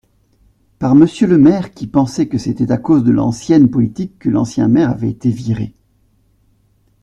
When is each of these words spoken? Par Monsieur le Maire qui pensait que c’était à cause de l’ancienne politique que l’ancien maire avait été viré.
Par 0.79 0.95
Monsieur 0.95 1.27
le 1.27 1.37
Maire 1.37 1.75
qui 1.75 1.85
pensait 1.85 2.27
que 2.27 2.39
c’était 2.39 2.71
à 2.71 2.77
cause 2.79 3.03
de 3.03 3.11
l’ancienne 3.11 3.69
politique 3.69 4.17
que 4.17 4.31
l’ancien 4.31 4.67
maire 4.67 4.89
avait 4.89 5.11
été 5.11 5.29
viré. 5.29 5.75